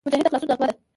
مجاهد 0.07 0.21
د 0.25 0.29
خلاصون 0.31 0.49
نغمه 0.51 0.65
ده. 0.69 0.73